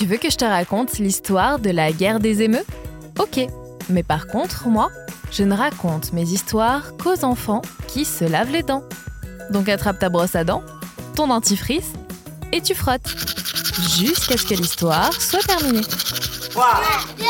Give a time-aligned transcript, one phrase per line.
[0.00, 2.64] Tu veux que je te raconte l'histoire de la guerre des émeux
[3.18, 3.38] Ok,
[3.90, 4.88] mais par contre, moi,
[5.30, 8.82] je ne raconte mes histoires qu'aux enfants qui se lavent les dents.
[9.50, 10.62] Donc attrape ta brosse à dents,
[11.14, 11.92] ton dentifrice,
[12.50, 13.14] et tu frottes.
[13.98, 15.82] Jusqu'à ce que l'histoire soit terminée.
[16.50, 16.80] 3,
[17.18, 17.28] 2, 1,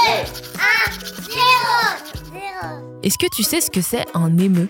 [1.28, 1.40] 0,
[3.02, 4.68] Est-ce que tu sais ce que c'est un émeu?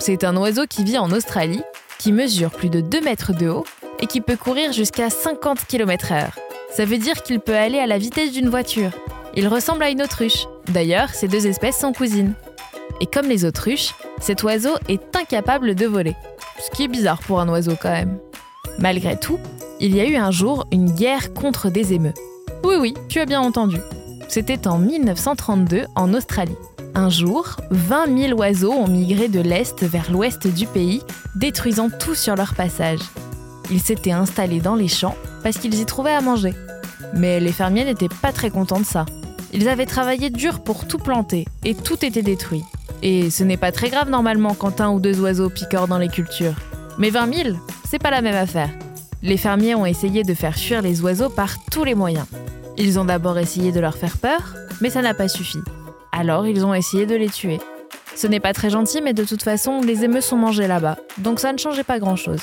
[0.00, 1.62] C'est un oiseau qui vit en Australie,
[1.98, 3.66] qui mesure plus de 2 mètres de haut
[4.00, 6.30] et qui peut courir jusqu'à 50 km/h.
[6.72, 8.92] Ça veut dire qu'il peut aller à la vitesse d'une voiture.
[9.36, 10.46] Il ressemble à une autruche.
[10.68, 12.32] D'ailleurs, ces deux espèces sont cousines.
[13.02, 16.16] Et comme les autruches, cet oiseau est incapable de voler.
[16.64, 18.18] Ce qui est bizarre pour un oiseau quand même.
[18.78, 19.38] Malgré tout,
[19.80, 22.14] il y a eu un jour une guerre contre des émeux.
[22.64, 23.76] Oui oui, tu as bien entendu.
[24.28, 26.56] C'était en 1932 en Australie.
[26.94, 31.02] Un jour, 20 000 oiseaux ont migré de l'est vers l'ouest du pays,
[31.36, 32.98] détruisant tout sur leur passage.
[33.70, 36.52] Ils s'étaient installés dans les champs parce qu'ils y trouvaient à manger.
[37.14, 39.06] Mais les fermiers n'étaient pas très contents de ça.
[39.52, 42.64] Ils avaient travaillé dur pour tout planter et tout était détruit.
[43.02, 46.08] Et ce n'est pas très grave normalement quand un ou deux oiseaux picorent dans les
[46.08, 46.56] cultures.
[46.98, 47.56] Mais 20 000,
[47.88, 48.70] c'est pas la même affaire.
[49.22, 52.26] Les fermiers ont essayé de faire fuir les oiseaux par tous les moyens.
[52.76, 55.58] Ils ont d'abord essayé de leur faire peur, mais ça n'a pas suffi.
[56.20, 57.60] Alors ils ont essayé de les tuer.
[58.14, 61.40] Ce n'est pas très gentil, mais de toute façon, les émeutes sont mangés là-bas, donc
[61.40, 62.42] ça ne changeait pas grand-chose.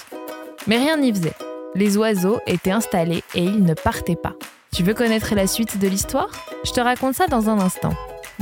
[0.65, 1.35] Mais rien n'y faisait.
[1.75, 4.33] Les oiseaux étaient installés et ils ne partaient pas.
[4.73, 6.29] Tu veux connaître la suite de l'histoire?
[6.65, 7.93] Je te raconte ça dans un instant.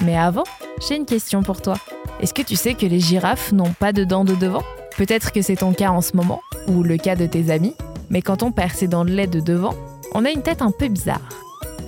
[0.06, 0.46] Mais avant,
[0.88, 1.76] j'ai une question pour toi.
[2.22, 4.64] Est-ce que tu sais que les girafes n'ont pas de dents de devant?
[4.96, 7.76] Peut-être que c'est ton cas en ce moment, ou le cas de tes amis,
[8.10, 9.76] mais quand on perd ses dents de lait de devant,
[10.14, 11.28] on a une tête un peu bizarre.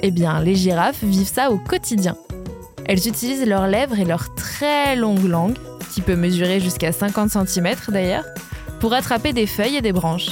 [0.02, 2.18] Eh bien, les girafes vivent ça au quotidien.
[2.88, 5.58] Elles utilisent leurs lèvres et leur très longue langue,
[5.94, 8.26] qui peut mesurer jusqu'à 50 cm d'ailleurs,
[8.80, 10.30] pour attraper des feuilles et des branches.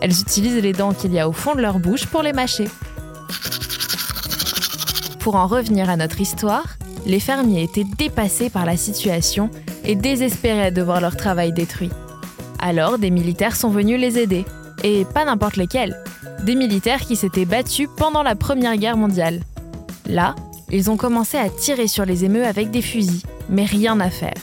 [0.00, 2.68] Elles utilisent les dents qu'il y a au fond de leur bouche pour les mâcher.
[5.20, 9.50] Pour en revenir à notre histoire, les fermiers étaient dépassés par la situation
[9.84, 11.90] et désespéraient de voir leur travail détruit.
[12.58, 14.44] Alors des militaires sont venus les aider,
[14.84, 15.96] et pas n'importe lesquels,
[16.44, 19.40] des militaires qui s'étaient battus pendant la Première Guerre mondiale.
[20.06, 20.34] Là,
[20.70, 24.34] ils ont commencé à tirer sur les émeux avec des fusils, mais rien à faire.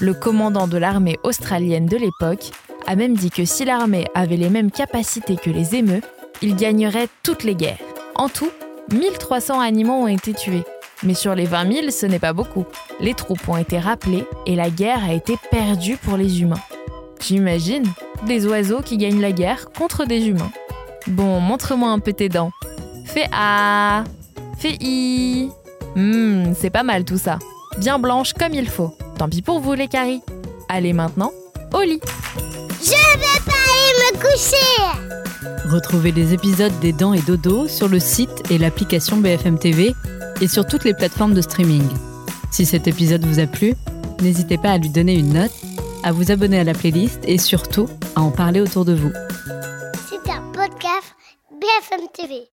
[0.00, 2.50] Le commandant de l'armée australienne de l'époque
[2.86, 6.00] a même dit que si l'armée avait les mêmes capacités que les émeux,
[6.42, 7.78] il gagnerait toutes les guerres.
[8.16, 8.50] En tout,
[8.92, 10.64] 1300 animaux ont été tués.
[11.04, 12.64] Mais sur les 20 000, ce n'est pas beaucoup.
[13.00, 16.60] Les troupes ont été rappelées et la guerre a été perdue pour les humains.
[17.20, 17.84] J'imagine
[18.26, 20.52] des oiseaux qui gagnent la guerre contre des humains.
[21.06, 22.50] Bon, montre-moi un peu tes dents.
[23.04, 24.04] Fais A,
[24.62, 25.50] fais I.
[25.96, 27.38] Hum, c'est pas mal tout ça.
[27.78, 28.94] Bien blanche comme il faut.
[29.18, 30.22] Tant pis pour vous les caries.
[30.68, 31.32] Allez maintenant,
[31.74, 32.00] au lit.
[32.80, 37.98] Je vais pas aller me coucher Retrouvez les épisodes des Dents et Dodo sur le
[37.98, 39.94] site et l'application BFM TV
[40.40, 41.88] et sur toutes les plateformes de streaming.
[42.52, 43.74] Si cet épisode vous a plu,
[44.20, 45.52] n'hésitez pas à lui donner une note,
[46.04, 49.12] à vous abonner à la playlist et surtout à en parler autour de vous.
[50.08, 51.16] C'est un podcast
[51.50, 52.52] BFM TV.